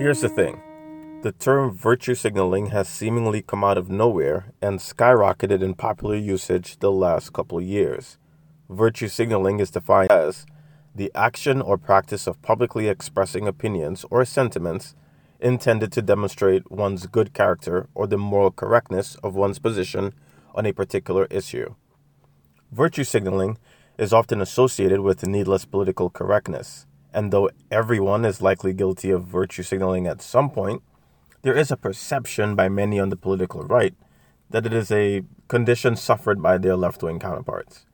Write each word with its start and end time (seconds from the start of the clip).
Here's 0.00 0.22
the 0.22 0.30
thing 0.30 0.62
the 1.20 1.32
term 1.32 1.76
virtue 1.76 2.14
signaling 2.14 2.68
has 2.68 2.88
seemingly 2.88 3.42
come 3.42 3.62
out 3.62 3.76
of 3.76 3.90
nowhere 3.90 4.54
and 4.62 4.78
skyrocketed 4.78 5.60
in 5.60 5.74
popular 5.74 6.16
usage 6.16 6.78
the 6.78 6.90
last 6.90 7.34
couple 7.34 7.58
of 7.58 7.64
years. 7.64 8.16
Virtue 8.70 9.08
signaling 9.08 9.60
is 9.60 9.70
defined 9.70 10.10
as 10.10 10.46
the 10.94 11.12
action 11.14 11.60
or 11.60 11.76
practice 11.76 12.26
of 12.26 12.40
publicly 12.40 12.88
expressing 12.88 13.46
opinions 13.46 14.06
or 14.10 14.24
sentiments 14.24 14.94
intended 15.38 15.92
to 15.92 16.00
demonstrate 16.00 16.70
one's 16.70 17.06
good 17.06 17.34
character 17.34 17.86
or 17.94 18.06
the 18.06 18.16
moral 18.16 18.50
correctness 18.50 19.16
of 19.16 19.34
one's 19.34 19.58
position 19.58 20.14
on 20.54 20.64
a 20.64 20.72
particular 20.72 21.26
issue. 21.30 21.74
Virtue 22.72 23.04
signaling 23.04 23.58
is 23.98 24.14
often 24.14 24.40
associated 24.40 25.00
with 25.00 25.26
needless 25.26 25.66
political 25.66 26.08
correctness, 26.08 26.86
and 27.12 27.32
though 27.32 27.50
everyone 27.70 28.24
is 28.24 28.42
likely 28.42 28.72
guilty 28.72 29.10
of 29.10 29.24
virtue 29.24 29.62
signaling 29.62 30.06
at 30.06 30.22
some 30.22 30.50
point, 30.50 30.82
there 31.42 31.56
is 31.56 31.70
a 31.70 31.76
perception 31.76 32.54
by 32.54 32.68
many 32.68 33.00
on 33.00 33.08
the 33.08 33.16
political 33.16 33.62
right 33.62 33.94
that 34.50 34.66
it 34.66 34.72
is 34.72 34.90
a 34.90 35.22
condition 35.48 35.96
suffered 35.96 36.42
by 36.42 36.58
their 36.58 36.76
left 36.76 37.02
wing 37.02 37.18
counterparts. 37.18 37.86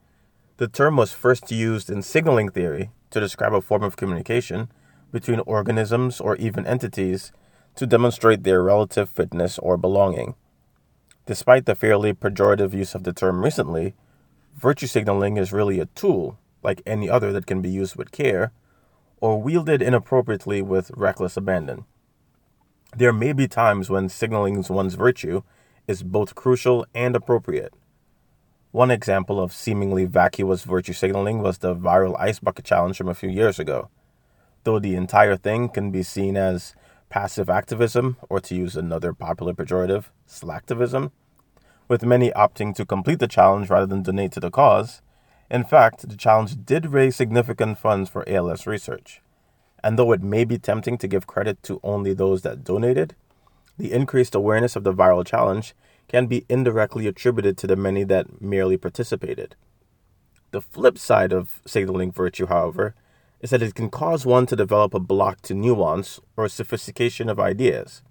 The 0.57 0.69
term 0.69 0.97
was 0.97 1.13
first 1.13 1.51
used 1.51 1.91
in 1.91 2.03
signaling 2.03 2.51
theory 2.51 2.91
to 3.11 3.21
describe 3.21 3.55
a 3.55 3.61
form 3.61 3.83
of 3.83 3.97
communication 3.97 4.71
between 5.13 5.41
organisms 5.41 6.21
or 6.21 6.37
even 6.37 6.67
entities 6.67 7.33
to 7.77 7.87
demonstrate 7.87 8.43
their 8.43 8.63
relative 8.63 9.11
fitness 9.11 9.59
or 9.59 9.77
belonging. 9.77 10.35
Despite 11.27 11.67
the 11.67 11.75
fairly 11.75 12.15
pejorative 12.15 12.73
use 12.73 12.95
of 12.95 13.05
the 13.05 13.13
term 13.13 13.45
recently, 13.45 13.95
virtue 14.57 14.87
signaling 14.87 15.37
is 15.37 15.53
really 15.53 15.79
a 15.79 15.87
tool, 15.87 16.39
like 16.63 16.83
any 16.87 17.11
other 17.11 17.33
that 17.33 17.47
can 17.47 17.61
be 17.61 17.69
used 17.69 17.97
with 17.97 18.13
care, 18.13 18.53
or 19.27 19.43
wielded 19.43 19.83
inappropriately 19.83 20.63
with 20.63 20.93
reckless 20.95 21.37
abandon. 21.37 21.85
There 22.97 23.13
may 23.13 23.33
be 23.33 23.49
times 23.49 23.91
when 23.91 24.09
signaling 24.09 24.65
one's 24.69 24.95
virtue 24.95 25.43
is 25.89 26.05
both 26.05 26.37
crucial 26.37 26.87
and 26.95 27.17
appropriate. 27.17 27.75
One 28.71 28.93
example 28.93 29.41
of 29.41 29.53
seemingly 29.53 30.05
vacuous 30.05 30.63
virtue 30.63 30.93
signaling 30.93 31.43
was 31.43 31.59
the 31.59 31.75
viral 31.75 32.15
ice 32.21 32.39
bucket 32.39 32.65
challenge 32.65 32.99
from 32.99 33.09
a 33.09 33.17
few 33.17 33.29
years 33.29 33.59
ago. 33.59 33.91
Though 34.63 34.79
the 34.79 34.95
entire 34.95 35.37
thing 35.37 35.71
can 35.71 35.91
be 35.91 36.05
seen 36.05 36.37
as 36.37 36.77
passive 37.09 37.51
activism, 37.51 38.19
or 38.29 38.39
to 38.39 38.55
use 38.55 38.77
another 38.77 39.13
popular 39.13 39.55
pejorative, 39.55 40.05
slacktivism, 40.29 41.11
with 41.89 42.05
many 42.05 42.31
opting 42.31 42.77
to 42.77 42.87
complete 42.87 43.19
the 43.19 43.27
challenge 43.27 43.71
rather 43.71 43.87
than 43.87 44.05
donate 44.05 44.31
to 44.33 44.41
the 44.41 44.53
cause. 44.53 45.03
In 45.51 45.65
fact, 45.65 46.09
the 46.09 46.17
challenge 46.17 46.65
did 46.65 46.87
raise 46.87 47.17
significant 47.17 47.79
funds 47.79 48.11
for 48.11 48.29
ALS 48.29 48.67
research. 48.67 49.23
And 49.83 49.99
though 49.99 50.13
it 50.13 50.23
may 50.23 50.45
be 50.45 50.59
tempting 50.59 50.99
to 50.99 51.09
give 51.09 51.27
credit 51.27 51.63
to 51.65 51.81
only 51.85 52.13
those 52.13 52.43
that 52.43 52.65
donated, 52.65 53.15
the 53.79 53.93
increased 53.93 54.35
awareness 54.35 54.75
of 54.75 54.85
the 54.85 54.93
viral 54.93 55.25
challenge 55.25 55.75
can 56.09 56.27
be 56.27 56.45
indirectly 56.49 57.07
attributed 57.07 57.57
to 57.59 57.67
the 57.67 57.77
many 57.77 58.05
that 58.05 58.41
merely 58.41 58.77
participated. 58.77 59.55
The 60.51 60.61
flip 60.61 60.99
side 60.99 61.33
of 61.33 61.61
signaling 61.67 62.11
virtue, 62.13 62.47
however, 62.47 62.95
is 63.41 63.51
that 63.51 63.63
it 63.63 63.75
can 63.75 63.91
cause 63.91 64.25
one 64.25 64.47
to 64.47 64.57
develop 64.57 64.95
a 64.95 65.01
block 65.01 65.43
to 65.43 65.55
nuance 65.55 66.21
or 66.37 66.49
sophistication 66.49 67.29
of 67.29 67.39
ideas. 67.39 68.03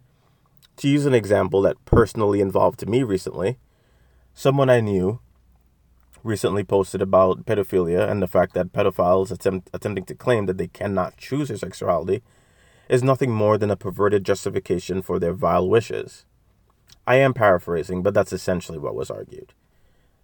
To 0.78 0.88
use 0.88 1.06
an 1.06 1.14
example 1.14 1.62
that 1.64 1.84
personally 1.86 2.42
involved 2.42 2.88
me 2.88 3.02
recently, 3.04 3.58
someone 4.34 4.70
I 4.70 4.82
knew 4.82 5.20
recently 6.26 6.64
posted 6.64 7.02
about 7.02 7.46
pedophilia 7.46 8.10
and 8.10 8.22
the 8.22 8.28
fact 8.28 8.54
that 8.56 8.74
pedophiles 8.74 9.32
attempt, 9.32 9.70
attempting 9.74 10.06
to 10.06 10.16
claim 10.16 10.48
that 10.48 10.58
they 10.58 10.68
cannot 10.68 11.18
choose 11.18 11.50
their 11.50 11.58
sexuality 11.58 12.24
is 12.90 13.04
nothing 13.04 13.32
more 13.32 13.58
than 13.58 13.72
a 13.72 13.76
perverted 13.76 14.26
justification 14.26 15.02
for 15.02 15.20
their 15.20 15.34
vile 15.34 15.70
wishes. 15.70 16.26
I 17.08 17.16
am 17.16 17.34
paraphrasing, 17.34 18.02
but 18.02 18.14
that's 18.14 18.34
essentially 18.34 18.80
what 18.80 18.96
was 18.96 19.12
argued. 19.12 19.54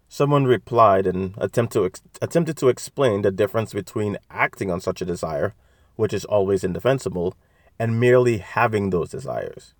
Someone 0.09 0.45
replied 0.45 1.05
and 1.05 1.35
attempt 1.37 1.71
to 1.73 1.85
ex- 1.85 2.01
attempted 2.21 2.57
to 2.57 2.67
explain 2.67 3.21
the 3.21 3.31
difference 3.31 3.71
between 3.71 4.17
acting 4.29 4.69
on 4.71 4.81
such 4.81 5.01
a 5.01 5.05
desire, 5.05 5.53
which 5.95 6.13
is 6.13 6.25
always 6.25 6.63
indefensible, 6.63 7.35
and 7.79 7.99
merely 7.99 8.39
having 8.39 8.89
those 8.89 9.09
desires. 9.09 9.73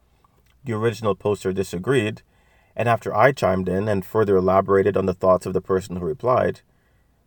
The 0.63 0.73
original 0.73 1.15
poster 1.15 1.51
disagreed 1.51 2.21
and 2.81 2.89
after 2.89 3.15
I 3.15 3.31
chimed 3.31 3.69
in 3.69 3.87
and 3.87 4.03
further 4.03 4.37
elaborated 4.37 4.97
on 4.97 5.05
the 5.05 5.13
thoughts 5.13 5.45
of 5.45 5.53
the 5.53 5.61
person 5.61 5.97
who 5.97 6.05
replied, 6.07 6.61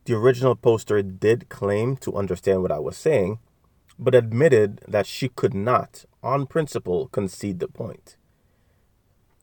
the 0.05 0.15
original 0.15 0.57
poster 0.57 1.01
did 1.01 1.49
claim 1.49 1.97
to 1.99 2.17
understand 2.17 2.61
what 2.61 2.73
I 2.73 2.81
was 2.81 2.97
saying, 2.97 3.39
but 3.97 4.17
admitted 4.17 4.81
that 4.89 5.07
she 5.07 5.29
could 5.29 5.55
not, 5.55 6.07
on 6.25 6.49
principle, 6.49 7.07
concede 7.07 7.61
the 7.61 7.69
point. 7.69 8.17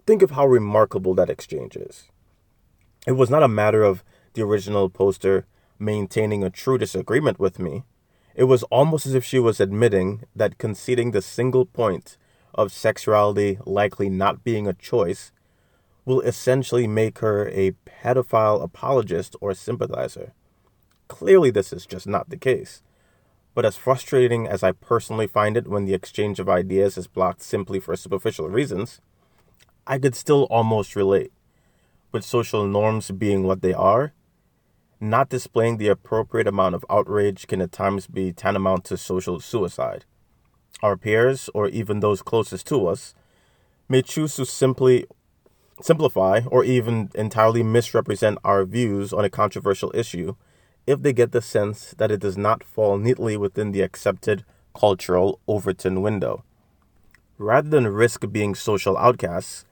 Think 0.05 0.21
of 0.21 0.31
how 0.31 0.47
remarkable 0.47 1.13
that 1.13 1.29
exchange 1.29 1.77
is. 1.77 2.09
It 3.07 3.13
was 3.13 3.29
not 3.29 3.41
a 3.41 3.47
matter 3.47 3.81
of 3.81 4.03
the 4.33 4.41
original 4.41 4.89
poster 4.89 5.45
maintaining 5.79 6.43
a 6.43 6.49
true 6.49 6.77
disagreement 6.77 7.39
with 7.39 7.57
me. 7.57 7.83
It 8.35 8.49
was 8.51 8.63
almost 8.63 9.05
as 9.05 9.15
if 9.15 9.23
she 9.23 9.39
was 9.39 9.61
admitting 9.61 10.25
that 10.35 10.57
conceding 10.57 11.11
the 11.11 11.21
single 11.21 11.65
point 11.65 12.17
of 12.53 12.73
sexuality 12.73 13.59
likely 13.65 14.09
not 14.09 14.43
being 14.43 14.67
a 14.67 14.73
choice 14.73 15.31
will 16.05 16.21
essentially 16.21 16.87
make 16.87 17.19
her 17.19 17.47
a 17.49 17.73
pedophile 17.85 18.61
apologist 18.61 19.35
or 19.39 19.53
sympathizer. 19.53 20.33
Clearly, 21.07 21.51
this 21.51 21.71
is 21.71 21.85
just 21.85 22.07
not 22.07 22.29
the 22.29 22.37
case. 22.37 22.81
But 23.53 23.65
as 23.65 23.75
frustrating 23.75 24.47
as 24.47 24.63
I 24.63 24.71
personally 24.71 25.27
find 25.27 25.57
it 25.57 25.67
when 25.67 25.85
the 25.85 25.93
exchange 25.93 26.39
of 26.39 26.49
ideas 26.49 26.97
is 26.97 27.07
blocked 27.07 27.41
simply 27.41 27.79
for 27.79 27.95
superficial 27.95 28.49
reasons, 28.49 29.01
I 29.85 29.99
could 29.99 30.15
still 30.15 30.43
almost 30.43 30.95
relate. 30.95 31.33
With 32.11 32.23
social 32.23 32.65
norms 32.65 33.11
being 33.11 33.43
what 33.43 33.61
they 33.61 33.73
are, 33.73 34.13
not 34.99 35.29
displaying 35.29 35.77
the 35.77 35.87
appropriate 35.87 36.47
amount 36.47 36.75
of 36.75 36.85
outrage 36.89 37.47
can 37.47 37.61
at 37.61 37.71
times 37.71 38.07
be 38.07 38.31
tantamount 38.31 38.85
to 38.85 38.97
social 38.97 39.39
suicide. 39.39 40.05
Our 40.81 40.95
peers, 40.95 41.49
or 41.53 41.67
even 41.67 41.99
those 41.99 42.21
closest 42.21 42.67
to 42.67 42.87
us, 42.87 43.13
may 43.89 44.01
choose 44.01 44.35
to 44.35 44.45
simply 44.45 45.05
simplify, 45.81 46.41
or 46.47 46.63
even 46.63 47.09
entirely 47.15 47.63
misrepresent 47.63 48.37
our 48.43 48.65
views 48.65 49.13
on 49.13 49.25
a 49.25 49.29
controversial 49.29 49.91
issue 49.95 50.35
if 50.87 51.01
they 51.01 51.13
get 51.13 51.31
the 51.31 51.41
sense 51.41 51.93
that 51.97 52.11
it 52.11 52.19
does 52.19 52.37
not 52.37 52.63
fall 52.63 52.97
neatly 52.97 53.37
within 53.37 53.71
the 53.71 53.81
accepted 53.81 54.43
cultural 54.73 55.39
Overton 55.47 56.01
window. 56.01 56.43
Rather 57.37 57.69
than 57.69 57.87
risk 57.87 58.31
being 58.31 58.55
social 58.55 58.97
outcasts, 58.97 59.65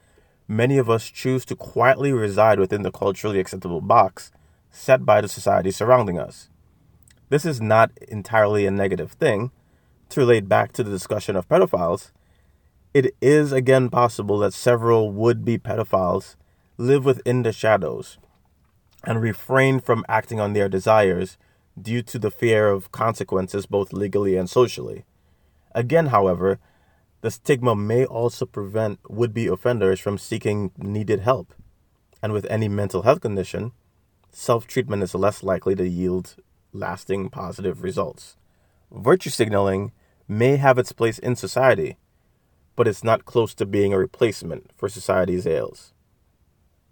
many 0.47 0.77
of 0.77 0.89
us 0.89 1.09
choose 1.09 1.45
to 1.45 1.55
quietly 1.55 2.11
reside 2.11 2.59
within 2.59 2.81
the 2.81 2.91
culturally 2.91 3.39
acceptable 3.39 3.81
box 3.81 4.31
set 4.71 5.05
by 5.05 5.21
the 5.21 5.27
society 5.27 5.71
surrounding 5.71 6.19
us. 6.19 6.49
This 7.29 7.45
is 7.45 7.61
not 7.61 7.91
entirely 8.07 8.65
a 8.65 8.71
negative 8.71 9.11
thing. 9.11 9.51
To 10.09 10.21
relate 10.21 10.49
back 10.49 10.71
to 10.73 10.83
the 10.83 10.89
discussion 10.89 11.35
of 11.35 11.47
pedophiles, 11.47 12.11
it 12.93 13.15
is 13.21 13.51
again 13.51 13.89
possible 13.89 14.39
that 14.39 14.53
several 14.53 15.11
would 15.11 15.45
be 15.45 15.57
pedophiles 15.57 16.35
live 16.77 17.05
within 17.05 17.43
the 17.43 17.51
shadows 17.51 18.17
and 19.03 19.21
refrain 19.21 19.79
from 19.79 20.05
acting 20.09 20.39
on 20.39 20.53
their 20.53 20.67
desires 20.67 21.37
due 21.79 22.01
to 22.01 22.17
the 22.17 22.31
fear 22.31 22.67
of 22.67 22.91
consequences 22.91 23.65
both 23.65 23.93
legally 23.93 24.35
and 24.35 24.49
socially. 24.49 25.05
Again, 25.73 26.07
however, 26.07 26.59
the 27.21 27.31
stigma 27.31 27.75
may 27.75 28.05
also 28.05 28.45
prevent 28.45 28.99
would 29.09 29.33
be 29.33 29.47
offenders 29.47 29.99
from 29.99 30.17
seeking 30.17 30.71
needed 30.77 31.19
help. 31.19 31.53
And 32.21 32.33
with 32.33 32.45
any 32.49 32.67
mental 32.67 33.03
health 33.03 33.21
condition, 33.21 33.71
self 34.31 34.67
treatment 34.67 35.03
is 35.03 35.13
less 35.13 35.43
likely 35.43 35.75
to 35.75 35.87
yield 35.87 36.35
lasting 36.73 37.29
positive 37.29 37.83
results. 37.83 38.35
Virtue 38.91 39.29
signaling 39.29 39.91
may 40.27 40.57
have 40.57 40.77
its 40.77 40.91
place 40.91 41.19
in 41.19 41.35
society 41.35 41.97
but 42.79 42.87
it's 42.87 43.03
not 43.03 43.25
close 43.25 43.53
to 43.53 43.65
being 43.65 43.91
a 43.91 43.97
replacement 43.97 44.71
for 44.77 44.87
society's 44.87 45.45
ails. 45.45 45.91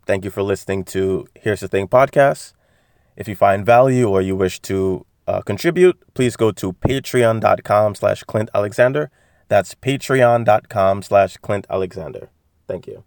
Thank 0.06 0.26
you 0.26 0.30
for 0.30 0.44
listening 0.44 0.84
to 0.96 1.30
Here's 1.34 1.62
the 1.62 1.70
Thing 1.70 1.88
podcast. 1.88 2.52
If 3.16 3.30
you 3.30 3.38
find 3.38 3.66
value 3.66 4.10
or 4.10 4.22
you 4.22 4.36
wish 4.36 4.60
to 4.64 5.06
uh, 5.30 5.40
contribute, 5.44 5.98
please 6.14 6.36
go 6.36 6.52
to 6.52 6.74
patreon.com 6.74 7.96
slash 7.96 8.24
Clint 8.24 8.50
Alexander. 8.54 9.10
That's 9.48 9.76
patreon.com 9.76 11.04
slash 11.04 11.38
Clint 11.38 11.66
Alexander. 11.70 12.32
Thank 12.68 12.86
you. 12.86 13.06